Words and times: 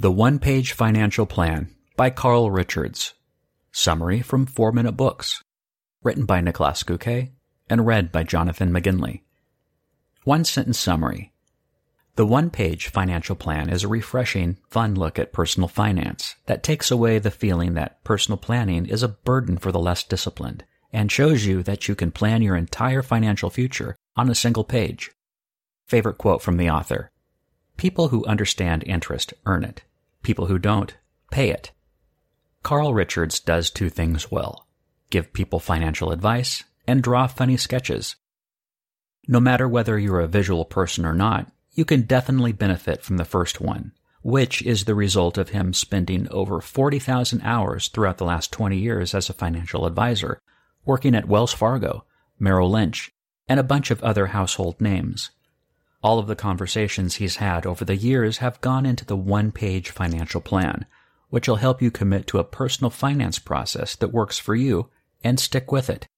The 0.00 0.10
One 0.10 0.38
Page 0.38 0.72
Financial 0.72 1.26
Plan 1.26 1.68
by 1.94 2.08
Carl 2.08 2.50
Richards. 2.50 3.12
Summary 3.70 4.22
from 4.22 4.46
4 4.46 4.72
Minute 4.72 4.96
Books. 4.96 5.44
Written 6.02 6.24
by 6.24 6.40
Nicholas 6.40 6.82
Göke 6.82 7.32
and 7.68 7.86
read 7.86 8.10
by 8.10 8.22
Jonathan 8.22 8.72
McGinley. 8.72 9.24
One 10.24 10.46
sentence 10.46 10.78
summary. 10.78 11.34
The 12.16 12.24
One 12.24 12.48
Page 12.48 12.86
Financial 12.86 13.36
Plan 13.36 13.68
is 13.68 13.84
a 13.84 13.88
refreshing, 13.88 14.56
fun 14.70 14.94
look 14.94 15.18
at 15.18 15.34
personal 15.34 15.68
finance 15.68 16.34
that 16.46 16.62
takes 16.62 16.90
away 16.90 17.18
the 17.18 17.30
feeling 17.30 17.74
that 17.74 18.02
personal 18.02 18.38
planning 18.38 18.86
is 18.86 19.02
a 19.02 19.08
burden 19.08 19.58
for 19.58 19.70
the 19.70 19.78
less 19.78 20.02
disciplined 20.02 20.64
and 20.94 21.12
shows 21.12 21.44
you 21.44 21.62
that 21.64 21.88
you 21.88 21.94
can 21.94 22.10
plan 22.10 22.40
your 22.40 22.56
entire 22.56 23.02
financial 23.02 23.50
future 23.50 23.96
on 24.16 24.30
a 24.30 24.34
single 24.34 24.64
page. 24.64 25.10
Favorite 25.88 26.16
quote 26.16 26.40
from 26.40 26.56
the 26.56 26.70
author. 26.70 27.10
People 27.76 28.08
who 28.08 28.24
understand 28.24 28.82
interest 28.86 29.34
earn 29.44 29.62
it. 29.62 29.82
People 30.22 30.46
who 30.46 30.58
don't 30.58 30.96
pay 31.30 31.50
it. 31.50 31.72
Carl 32.62 32.92
Richards 32.92 33.40
does 33.40 33.70
two 33.70 33.88
things 33.88 34.30
well 34.30 34.66
give 35.10 35.32
people 35.32 35.58
financial 35.58 36.12
advice 36.12 36.62
and 36.86 37.02
draw 37.02 37.26
funny 37.26 37.56
sketches. 37.56 38.14
No 39.26 39.40
matter 39.40 39.68
whether 39.68 39.98
you're 39.98 40.20
a 40.20 40.28
visual 40.28 40.64
person 40.64 41.04
or 41.04 41.14
not, 41.14 41.50
you 41.72 41.84
can 41.84 42.02
definitely 42.02 42.52
benefit 42.52 43.02
from 43.02 43.16
the 43.16 43.24
first 43.24 43.60
one, 43.60 43.92
which 44.22 44.62
is 44.62 44.84
the 44.84 44.94
result 44.94 45.38
of 45.38 45.50
him 45.50 45.72
spending 45.72 46.28
over 46.30 46.60
40,000 46.60 47.40
hours 47.42 47.88
throughout 47.88 48.18
the 48.18 48.24
last 48.24 48.52
20 48.52 48.76
years 48.78 49.14
as 49.14 49.28
a 49.28 49.34
financial 49.34 49.86
advisor, 49.86 50.40
working 50.84 51.14
at 51.14 51.28
Wells 51.28 51.52
Fargo, 51.52 52.04
Merrill 52.38 52.70
Lynch, 52.70 53.10
and 53.48 53.58
a 53.58 53.64
bunch 53.64 53.90
of 53.90 54.02
other 54.02 54.26
household 54.26 54.80
names. 54.80 55.30
All 56.02 56.18
of 56.18 56.26
the 56.26 56.36
conversations 56.36 57.16
he's 57.16 57.36
had 57.36 57.66
over 57.66 57.84
the 57.84 57.96
years 57.96 58.38
have 58.38 58.60
gone 58.60 58.86
into 58.86 59.04
the 59.04 59.16
one 59.16 59.52
page 59.52 59.90
financial 59.90 60.40
plan, 60.40 60.86
which 61.28 61.46
will 61.46 61.56
help 61.56 61.82
you 61.82 61.90
commit 61.90 62.26
to 62.28 62.38
a 62.38 62.44
personal 62.44 62.90
finance 62.90 63.38
process 63.38 63.96
that 63.96 64.12
works 64.12 64.38
for 64.38 64.54
you 64.54 64.88
and 65.22 65.38
stick 65.38 65.70
with 65.70 65.90
it. 65.90 66.08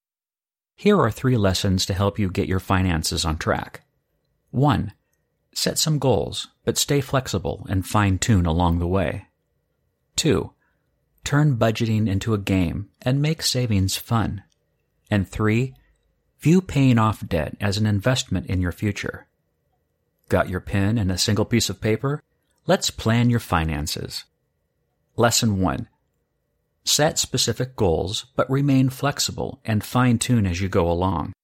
Here 0.77 0.99
are 0.99 1.11
three 1.11 1.37
lessons 1.37 1.85
to 1.87 1.95
help 1.95 2.19
you 2.19 2.31
get 2.31 2.49
your 2.49 2.61
finances 2.61 3.25
on 3.25 3.39
track. 3.39 3.83
1. 4.51 4.93
Set 5.55 5.79
some 5.79 5.99
goals, 5.99 6.49
but 6.65 6.79
stay 6.79 7.01
flexible 7.01 7.67
and 7.69 7.87
fine 7.87 8.19
tune 8.19 8.47
along 8.47 8.79
the 8.79 8.87
way. 8.87 9.27
2. 10.17 10.53
Turn 11.25 11.57
budgeting 11.57 12.09
into 12.09 12.35
a 12.35 12.39
game 12.39 12.89
and 13.03 13.21
make 13.21 13.43
savings 13.43 13.97
fun. 13.97 14.43
And 15.11 15.29
3. 15.29 15.75
View 16.41 16.61
paying 16.61 16.99
off 16.99 17.27
debt 17.27 17.57
as 17.61 17.79
an 17.79 17.87
investment 17.87 18.47
in 18.47 18.61
your 18.61 18.73
future. 18.73 19.27
Got 20.33 20.49
your 20.49 20.61
pen 20.61 20.97
and 20.97 21.13
a 21.13 21.19
single 21.19 21.45
piece 21.45 21.69
of 21.69 21.83
paper? 21.83 22.23
Let's 22.67 22.89
plan 22.89 23.29
your 23.29 23.39
finances. 23.39 24.25
Lesson 25.15 25.61
1. 25.61 25.89
Set 26.85 27.19
specific 27.19 27.77
goals, 27.77 28.25
but 28.35 28.49
remain 28.49 28.89
flexible 28.89 29.61
and 29.63 29.85
fine 29.85 30.19
tune 30.19 30.47
as 30.47 30.59
you 30.59 30.71
go 30.71 30.91
along. 30.91 31.35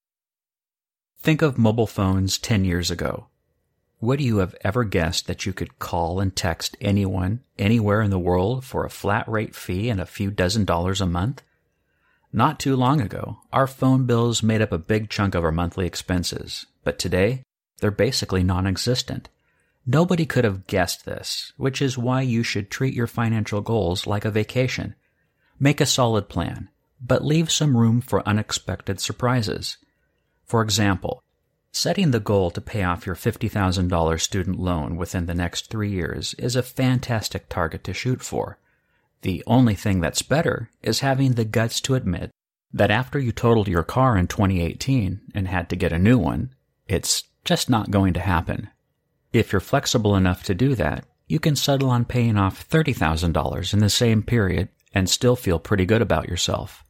Think 1.21 1.43
of 1.43 1.59
mobile 1.59 1.87
phones 1.87 2.39
10 2.39 2.65
years 2.65 2.91
ago. 2.91 3.27
Would 4.01 4.23
you 4.23 4.39
have 4.39 4.57
ever 4.63 4.85
guessed 4.85 5.27
that 5.27 5.45
you 5.45 5.53
could 5.53 5.79
call 5.79 6.19
and 6.19 6.35
text 6.35 6.75
anyone, 6.81 7.41
anywhere 7.59 8.01
in 8.01 8.09
the 8.09 8.19
world 8.19 8.65
for 8.65 8.87
a 8.87 8.91
flat 8.91 9.29
rate 9.29 9.55
fee 9.55 9.91
and 9.91 10.01
a 10.01 10.07
few 10.07 10.31
dozen 10.31 10.65
dollars 10.65 11.03
a 11.03 11.07
month? 11.07 11.43
Not 12.33 12.59
too 12.59 12.75
long 12.75 13.03
ago, 13.03 13.41
our 13.53 13.67
phone 13.67 14.07
bills 14.07 14.43
made 14.43 14.63
up 14.63 14.73
a 14.73 14.79
big 14.79 15.11
chunk 15.11 15.35
of 15.35 15.45
our 15.45 15.53
monthly 15.53 15.85
expenses, 15.85 16.65
but 16.85 16.99
today, 16.99 17.43
they're 17.81 17.91
basically 17.91 18.43
non-existent. 18.43 19.29
Nobody 19.87 20.27
could 20.27 20.45
have 20.45 20.67
guessed 20.67 21.05
this, 21.05 21.53
which 21.57 21.81
is 21.81 21.97
why 21.97 22.23
you 22.23 22.43
should 22.43 22.71
treat 22.71 22.95
your 22.95 23.07
financial 23.07 23.61
goals 23.61 24.07
like 24.07 24.25
a 24.25 24.31
vacation. 24.31 24.95
Make 25.59 25.81
a 25.81 25.87
solid 25.87 26.29
plan, 26.29 26.69
but 27.01 27.25
leave 27.25 27.51
some 27.51 27.77
room 27.77 28.01
for 28.01 28.27
unexpected 28.29 29.01
surprises. 29.01 29.79
For 30.45 30.63
example, 30.63 31.23
setting 31.73 32.11
the 32.11 32.21
goal 32.21 32.51
to 32.51 32.61
pay 32.61 32.83
off 32.83 33.07
your 33.07 33.15
$50,000 33.15 34.21
student 34.21 34.59
loan 34.59 34.97
within 34.97 35.27
the 35.27 35.35
next 35.35 35.71
three 35.71 35.91
years 35.91 36.35
is 36.35 36.57
a 36.57 36.63
fantastic 36.63 37.49
target 37.49 37.85
to 37.85 37.95
shoot 37.95 38.23
for. 38.23 38.59
The 39.23 39.43
only 39.47 39.75
thing 39.75 40.01
that's 40.01 40.23
better 40.23 40.71
is 40.83 41.01
having 41.01 41.33
the 41.33 41.45
guts 41.45 41.81
to 41.83 41.95
admit 41.95 42.31
that 42.73 42.91
after 42.91 43.19
you 43.19 43.33
totaled 43.33 43.69
your 43.69 43.83
car 43.83 44.17
in 44.17 44.27
2018 44.27 45.21
and 45.35 45.49
had 45.49 45.69
to 45.71 45.77
get 45.77 45.93
a 45.93 45.99
new 45.99 46.19
one, 46.19 46.55
it's 46.87 47.25
just 47.49 47.71
not 47.71 47.91
going 47.91 48.13
to 48.13 48.21
happen. 48.21 48.69
If 49.33 49.53
you're 49.53 49.61
flexible 49.61 50.15
enough 50.17 50.43
to 50.43 50.55
do 50.55 50.75
that, 50.75 51.07
you 51.29 51.41
can 51.41 51.57
settle 51.57 51.89
on 51.89 52.05
paying 52.05 52.37
off 52.37 52.69
$30,000 52.69 53.73
in 53.73 53.79
the 53.79 53.89
same 53.89 54.23
period 54.23 54.69
and 54.93 55.09
still 55.09 55.35
feel 55.35 55.59
pretty 55.59 55.87
good 55.87 56.03
about 56.03 56.29
yourself. 56.29 56.85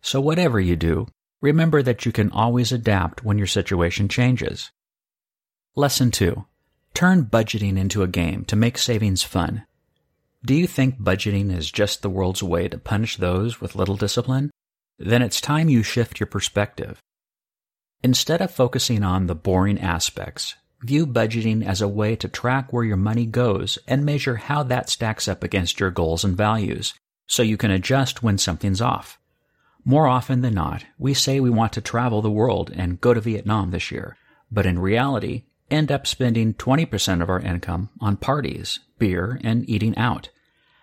So 0.00 0.18
whatever 0.18 0.58
you 0.58 0.76
do, 0.76 1.08
remember 1.42 1.82
that 1.82 2.06
you 2.06 2.12
can 2.12 2.32
always 2.32 2.72
adapt 2.72 3.22
when 3.22 3.36
your 3.36 3.46
situation 3.46 4.08
changes. 4.08 4.70
Lesson 5.76 6.10
2. 6.10 6.42
Turn 6.94 7.26
budgeting 7.26 7.76
into 7.76 8.02
a 8.02 8.08
game 8.08 8.46
to 8.46 8.56
make 8.56 8.78
savings 8.78 9.22
fun. 9.22 9.66
Do 10.42 10.54
you 10.54 10.66
think 10.66 11.00
budgeting 11.00 11.54
is 11.54 11.70
just 11.70 12.00
the 12.00 12.08
world's 12.08 12.42
way 12.42 12.66
to 12.66 12.78
punish 12.78 13.18
those 13.18 13.60
with 13.60 13.76
little 13.76 13.96
discipline? 13.96 14.50
Then 14.98 15.20
it's 15.20 15.38
time 15.38 15.68
you 15.68 15.82
shift 15.82 16.18
your 16.18 16.28
perspective. 16.28 16.98
Instead 18.02 18.40
of 18.40 18.50
focusing 18.50 19.04
on 19.04 19.26
the 19.26 19.34
boring 19.34 19.80
aspects, 19.80 20.56
view 20.82 21.06
budgeting 21.06 21.64
as 21.64 21.80
a 21.80 21.86
way 21.88 22.16
to 22.16 22.28
track 22.28 22.72
where 22.72 22.82
your 22.82 22.96
money 22.96 23.24
goes 23.26 23.78
and 23.86 24.04
measure 24.04 24.36
how 24.36 24.64
that 24.64 24.90
stacks 24.90 25.28
up 25.28 25.44
against 25.44 25.78
your 25.78 25.90
goals 25.90 26.24
and 26.24 26.36
values, 26.36 26.94
so 27.28 27.42
you 27.42 27.56
can 27.56 27.70
adjust 27.70 28.22
when 28.22 28.36
something's 28.36 28.80
off. 28.80 29.18
More 29.84 30.08
often 30.08 30.42
than 30.42 30.54
not, 30.54 30.84
we 30.98 31.14
say 31.14 31.38
we 31.38 31.50
want 31.50 31.72
to 31.74 31.80
travel 31.80 32.22
the 32.22 32.30
world 32.30 32.72
and 32.74 33.00
go 33.00 33.14
to 33.14 33.20
Vietnam 33.20 33.70
this 33.70 33.90
year, 33.92 34.16
but 34.50 34.66
in 34.66 34.78
reality, 34.78 35.44
end 35.70 35.92
up 35.92 36.06
spending 36.06 36.54
20% 36.54 37.22
of 37.22 37.30
our 37.30 37.40
income 37.40 37.88
on 38.00 38.16
parties, 38.16 38.80
beer, 38.98 39.40
and 39.44 39.68
eating 39.68 39.96
out. 39.96 40.28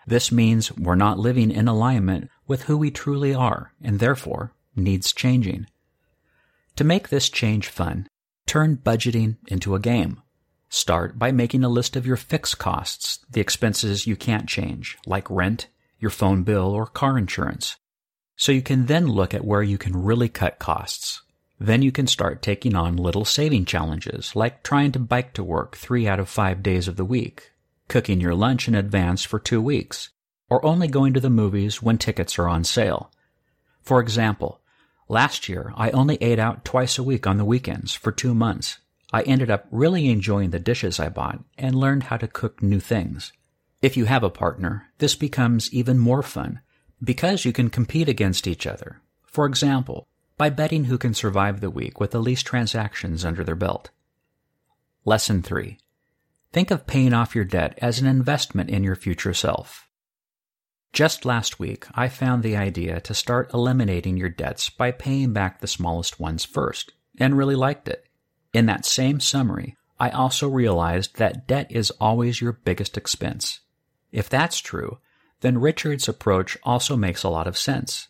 This 0.07 0.31
means 0.31 0.75
we're 0.75 0.95
not 0.95 1.19
living 1.19 1.51
in 1.51 1.67
alignment 1.67 2.29
with 2.47 2.63
who 2.63 2.77
we 2.77 2.91
truly 2.91 3.33
are 3.33 3.73
and 3.81 3.99
therefore 3.99 4.53
needs 4.75 5.13
changing. 5.13 5.67
To 6.79 6.85
make 6.85 7.09
this 7.09 7.27
change 7.27 7.67
fun, 7.67 8.07
turn 8.47 8.77
budgeting 8.77 9.35
into 9.49 9.75
a 9.75 9.81
game. 9.81 10.21
Start 10.69 11.19
by 11.19 11.29
making 11.29 11.65
a 11.65 11.67
list 11.67 11.97
of 11.97 12.07
your 12.07 12.15
fixed 12.15 12.57
costs, 12.57 13.19
the 13.29 13.41
expenses 13.41 14.07
you 14.07 14.15
can't 14.15 14.47
change, 14.47 14.97
like 15.05 15.29
rent, 15.29 15.67
your 15.99 16.09
phone 16.09 16.43
bill, 16.43 16.67
or 16.71 16.85
car 16.85 17.17
insurance. 17.17 17.75
So 18.37 18.53
you 18.53 18.61
can 18.61 18.85
then 18.85 19.07
look 19.07 19.33
at 19.33 19.43
where 19.43 19.61
you 19.61 19.77
can 19.77 20.03
really 20.03 20.29
cut 20.29 20.57
costs. 20.57 21.21
Then 21.59 21.81
you 21.81 21.91
can 21.91 22.07
start 22.07 22.41
taking 22.41 22.75
on 22.75 22.95
little 22.95 23.25
saving 23.25 23.65
challenges, 23.65 24.33
like 24.33 24.63
trying 24.63 24.93
to 24.93 24.99
bike 24.99 25.33
to 25.33 25.43
work 25.43 25.75
three 25.75 26.07
out 26.07 26.21
of 26.21 26.29
five 26.29 26.63
days 26.63 26.87
of 26.87 26.95
the 26.95 27.03
week, 27.03 27.51
cooking 27.89 28.21
your 28.21 28.35
lunch 28.35 28.69
in 28.69 28.75
advance 28.75 29.25
for 29.25 29.37
two 29.37 29.61
weeks, 29.61 30.11
or 30.49 30.65
only 30.65 30.87
going 30.87 31.13
to 31.13 31.19
the 31.19 31.29
movies 31.29 31.83
when 31.83 31.97
tickets 31.97 32.39
are 32.39 32.47
on 32.47 32.63
sale. 32.63 33.11
For 33.81 33.99
example, 33.99 34.61
Last 35.11 35.49
year, 35.49 35.73
I 35.75 35.89
only 35.89 36.17
ate 36.21 36.37
out 36.37 36.63
twice 36.63 36.99
a 36.99 37.03
week 37.03 37.25
on 37.25 37.37
the 37.37 37.45
weekends 37.45 37.95
for 37.95 38.11
two 38.11 38.35
months. 38.35 38.77
I 39.11 39.23
ended 39.23 39.49
up 39.49 39.65
really 39.71 40.07
enjoying 40.07 40.51
the 40.51 40.59
dishes 40.59 40.99
I 40.99 41.09
bought 41.09 41.39
and 41.57 41.73
learned 41.73 42.03
how 42.03 42.17
to 42.17 42.27
cook 42.27 42.61
new 42.61 42.79
things. 42.79 43.33
If 43.81 43.97
you 43.97 44.05
have 44.05 44.23
a 44.23 44.29
partner, 44.29 44.91
this 44.99 45.15
becomes 45.15 45.73
even 45.73 45.97
more 45.97 46.21
fun 46.21 46.61
because 47.03 47.43
you 47.43 47.51
can 47.51 47.71
compete 47.71 48.07
against 48.07 48.45
each 48.45 48.67
other. 48.67 49.01
For 49.25 49.47
example, 49.47 50.07
by 50.37 50.51
betting 50.51 50.85
who 50.85 50.99
can 50.99 51.15
survive 51.15 51.59
the 51.59 51.71
week 51.71 51.99
with 51.99 52.11
the 52.11 52.19
least 52.19 52.45
transactions 52.45 53.25
under 53.25 53.43
their 53.43 53.55
belt. 53.55 53.89
Lesson 55.05 55.41
3. 55.41 55.79
Think 56.53 56.69
of 56.69 56.85
paying 56.85 57.15
off 57.15 57.33
your 57.33 57.45
debt 57.45 57.79
as 57.81 57.99
an 57.99 58.05
investment 58.05 58.69
in 58.69 58.83
your 58.83 58.95
future 58.95 59.33
self. 59.33 59.88
Just 60.91 61.23
last 61.23 61.59
week, 61.59 61.85
I 61.93 62.09
found 62.09 62.43
the 62.43 62.57
idea 62.57 62.99
to 63.01 63.13
start 63.13 63.53
eliminating 63.53 64.17
your 64.17 64.29
debts 64.29 64.69
by 64.69 64.91
paying 64.91 65.33
back 65.33 65.59
the 65.59 65.67
smallest 65.67 66.19
ones 66.19 66.43
first, 66.43 66.91
and 67.17 67.37
really 67.37 67.55
liked 67.55 67.87
it. 67.87 68.05
In 68.53 68.65
that 68.65 68.85
same 68.85 69.19
summary, 69.19 69.77
I 69.99 70.09
also 70.09 70.49
realized 70.49 71.17
that 71.17 71.47
debt 71.47 71.67
is 71.69 71.91
always 72.01 72.41
your 72.41 72.53
biggest 72.53 72.97
expense. 72.97 73.59
If 74.11 74.29
that's 74.29 74.59
true, 74.59 74.99
then 75.41 75.59
Richards' 75.59 76.09
approach 76.09 76.57
also 76.63 76.97
makes 76.97 77.23
a 77.23 77.29
lot 77.29 77.47
of 77.47 77.57
sense. 77.57 78.07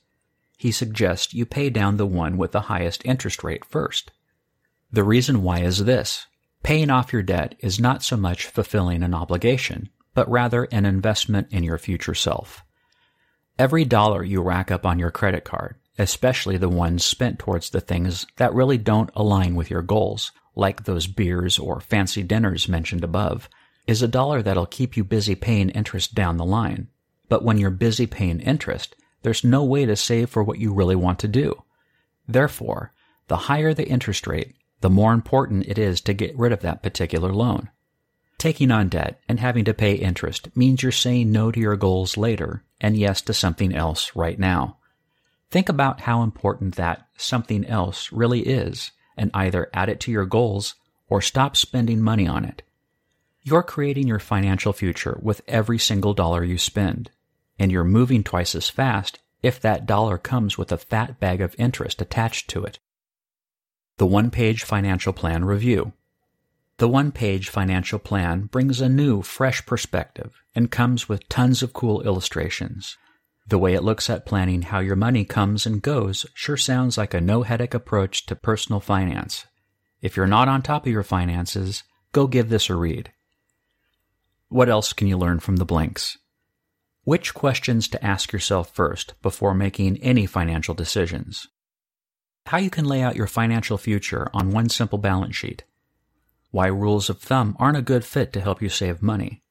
He 0.58 0.72
suggests 0.72 1.34
you 1.34 1.46
pay 1.46 1.70
down 1.70 1.98
the 1.98 2.06
one 2.06 2.38
with 2.38 2.52
the 2.54 2.62
highest 2.62 3.06
interest 3.06 3.44
rate 3.44 3.66
first. 3.66 4.12
The 4.92 5.04
reason 5.04 5.44
why 5.44 5.60
is 5.60 5.86
this. 5.86 6.26
Paying 6.64 6.90
off 6.90 7.14
your 7.14 7.24
debt 7.24 7.56
is 7.60 7.80
not 7.80 8.04
so 8.04 8.18
much 8.18 8.46
fulfilling 8.46 9.04
an 9.04 9.14
obligation, 9.14 9.90
but 10.14 10.30
rather 10.30 10.66
an 10.72 10.86
investment 10.86 11.48
in 11.52 11.64
your 11.64 11.78
future 11.78 12.16
self. 12.16 12.64
Every 13.60 13.84
dollar 13.84 14.24
you 14.24 14.42
rack 14.42 14.72
up 14.72 14.86
on 14.86 15.00
your 15.00 15.12
credit 15.12 15.44
card, 15.44 15.76
especially 15.98 16.56
the 16.56 16.70
ones 16.70 17.04
spent 17.04 17.40
towards 17.40 17.70
the 17.70 17.82
things 17.82 18.26
that 18.38 18.54
really 18.54 18.78
don't 18.78 19.10
align 19.18 19.54
with 19.54 19.70
your 19.70 19.82
goals, 19.82 20.32
like 20.56 20.86
those 20.86 21.08
beers 21.08 21.60
or 21.60 21.82
fancy 21.82 22.24
dinners 22.24 22.70
mentioned 22.70 23.04
above, 23.04 23.50
is 23.86 24.02
a 24.02 24.08
dollar 24.08 24.42
that'll 24.42 24.66
keep 24.66 24.96
you 24.96 25.04
busy 25.04 25.36
paying 25.36 25.72
interest 25.72 26.16
down 26.16 26.38
the 26.38 26.46
line. 26.46 26.88
But 27.28 27.44
when 27.44 27.58
you're 27.58 27.70
busy 27.70 28.08
paying 28.08 28.40
interest, 28.40 28.96
there's 29.24 29.44
no 29.44 29.66
way 29.66 29.86
to 29.86 29.98
save 29.98 30.30
for 30.30 30.42
what 30.42 30.60
you 30.60 30.74
really 30.74 30.96
want 30.96 31.20
to 31.20 31.28
do. 31.28 31.62
Therefore, 32.30 32.94
the 33.28 33.36
higher 33.36 33.74
the 33.74 33.90
interest 33.90 34.26
rate, 34.26 34.56
the 34.80 34.90
more 34.90 35.12
important 35.12 35.66
it 35.68 35.78
is 35.78 36.00
to 36.02 36.14
get 36.14 36.38
rid 36.40 36.54
of 36.54 36.62
that 36.62 36.82
particular 36.82 37.34
loan. 37.34 37.68
Taking 38.40 38.72
on 38.72 38.88
debt 38.88 39.20
and 39.28 39.38
having 39.38 39.66
to 39.66 39.74
pay 39.74 39.96
interest 39.96 40.56
means 40.56 40.82
you're 40.82 40.94
saying 40.94 41.30
no 41.30 41.52
to 41.52 41.60
your 41.60 41.76
goals 41.76 42.16
later 42.16 42.64
and 42.80 42.96
yes 42.96 43.22
to 43.24 43.34
something 43.34 43.76
else 43.76 44.16
right 44.16 44.40
now. 44.40 44.78
Think 45.52 45.68
about 45.68 46.00
how 46.00 46.24
important 46.24 46.76
that 46.76 47.06
something 47.18 47.66
else 47.66 48.14
really 48.14 48.40
is 48.40 48.92
and 49.18 49.30
either 49.34 49.70
add 49.74 49.90
it 49.90 50.00
to 50.02 50.12
your 50.12 50.26
goals 50.26 50.76
or 51.10 51.22
stop 51.22 51.58
spending 51.58 52.02
money 52.02 52.28
on 52.28 52.46
it. 52.46 52.62
You're 53.44 53.62
creating 53.62 54.08
your 54.08 54.20
financial 54.20 54.72
future 54.72 55.20
with 55.22 55.42
every 55.46 55.78
single 55.78 56.14
dollar 56.14 56.42
you 56.42 56.58
spend, 56.58 57.12
and 57.58 57.74
you're 57.74 57.84
moving 57.84 58.24
twice 58.24 58.56
as 58.56 58.70
fast 58.70 59.20
if 59.44 59.60
that 59.60 59.86
dollar 59.86 60.18
comes 60.18 60.58
with 60.58 60.72
a 60.72 60.78
fat 60.78 61.20
bag 61.20 61.42
of 61.42 61.56
interest 61.58 62.02
attached 62.02 62.50
to 62.52 62.64
it. 62.64 62.80
The 63.98 64.06
One 64.06 64.32
Page 64.32 64.64
Financial 64.64 65.12
Plan 65.12 65.44
Review 65.44 65.92
The 66.80 66.88
One 66.88 67.12
Page 67.12 67.50
Financial 67.50 68.00
Plan 68.00 68.44
brings 68.44 68.80
a 68.80 68.88
new, 68.88 69.22
fresh 69.22 69.66
perspective 69.66 70.42
and 70.56 70.72
comes 70.72 71.10
with 71.10 71.28
tons 71.28 71.62
of 71.62 71.74
cool 71.74 72.02
illustrations. 72.04 72.96
The 73.46 73.58
way 73.58 73.74
it 73.74 73.84
looks 73.84 74.10
at 74.10 74.26
planning 74.26 74.62
how 74.62 74.80
your 74.80 74.96
money 74.96 75.26
comes 75.26 75.66
and 75.66 75.82
goes 75.82 76.26
sure 76.34 76.56
sounds 76.56 76.98
like 76.98 77.14
a 77.14 77.20
no 77.20 77.44
headache 77.44 77.74
approach 77.74 78.26
to 78.28 78.36
personal 78.38 78.80
finance. 78.80 79.46
If 80.02 80.16
you're 80.16 80.26
not 80.26 80.48
on 80.48 80.62
top 80.62 80.86
of 80.86 80.92
your 80.94 81.04
finances, 81.04 81.84
go 82.14 82.28
give 82.28 82.48
this 82.48 82.70
a 82.70 82.76
read. 82.76 83.12
What 84.48 84.70
else 84.70 84.94
can 84.94 85.08
you 85.10 85.18
learn 85.18 85.40
from 85.40 85.58
the 85.58 85.66
blinks? 85.66 86.18
Which 87.04 87.34
questions 87.34 87.90
to 87.90 88.06
ask 88.06 88.32
yourself 88.32 88.74
first 88.74 89.16
before 89.22 89.54
making 89.54 89.98
any 89.98 90.26
financial 90.26 90.76
decisions? 90.76 91.50
how 92.50 92.58
you 92.58 92.72
can 92.72 92.86
lay 92.86 93.04
out 93.04 93.16
your 93.16 93.28
financial 93.28 93.78
future 93.78 94.28
on 94.34 94.50
one 94.50 94.68
simple 94.68 94.98
balance 94.98 95.36
sheet, 95.36 95.64
why 96.52 96.68
rules 96.68 97.10
of 97.10 97.20
thumb 97.20 97.56
aren't 97.60 97.78
a 97.78 97.82
good 97.82 98.04
fit 98.04 98.34
to 98.34 98.42
help 98.42 98.62
you 98.62 98.70
save 98.70 99.02
money, 99.02 99.42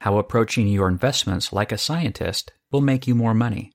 how 0.00 0.18
approaching 0.18 0.68
your 0.68 0.88
investments 0.88 1.52
like 1.52 1.72
a 1.72 1.78
scientist 1.78 2.52
will 2.70 2.80
make 2.80 3.06
you 3.06 3.14
more 3.14 3.34
money, 3.34 3.72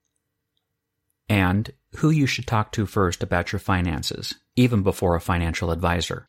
and 1.28 1.72
who 1.96 2.10
you 2.10 2.26
should 2.26 2.46
talk 2.46 2.72
to 2.72 2.86
first 2.86 3.22
about 3.22 3.52
your 3.52 3.60
finances, 3.60 4.34
even 4.56 4.82
before 4.82 5.14
a 5.14 5.20
financial 5.20 5.70
advisor. 5.70 6.28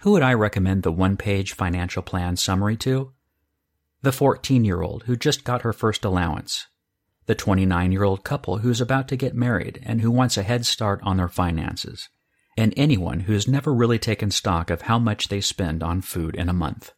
Who 0.00 0.12
would 0.12 0.22
I 0.22 0.34
recommend 0.34 0.82
the 0.82 0.92
one 0.92 1.16
page 1.16 1.52
financial 1.52 2.02
plan 2.02 2.36
summary 2.36 2.76
to? 2.78 3.12
The 4.02 4.12
14 4.12 4.64
year 4.64 4.82
old 4.82 5.04
who 5.04 5.16
just 5.16 5.44
got 5.44 5.62
her 5.62 5.72
first 5.72 6.04
allowance 6.04 6.66
the 7.26 7.34
29 7.34 7.92
year 7.92 8.02
old 8.02 8.24
couple 8.24 8.58
who's 8.58 8.80
about 8.80 9.08
to 9.08 9.16
get 9.16 9.34
married 9.34 9.80
and 9.84 10.00
who 10.00 10.10
wants 10.10 10.36
a 10.36 10.42
head 10.42 10.66
start 10.66 11.00
on 11.02 11.16
their 11.16 11.28
finances, 11.28 12.08
and 12.62 12.72
anyone 12.76 13.18
who 13.18 13.32
has 13.32 13.48
never 13.48 13.74
really 13.74 13.98
taken 13.98 14.30
stock 14.30 14.70
of 14.70 14.82
how 14.82 14.96
much 14.96 15.26
they 15.26 15.40
spend 15.40 15.82
on 15.82 16.00
food 16.00 16.36
in 16.36 16.48
a 16.48 16.52
month. 16.52 16.92